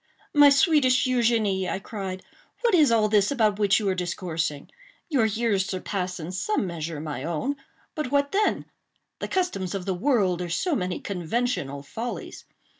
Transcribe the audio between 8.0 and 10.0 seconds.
what then? The customs of the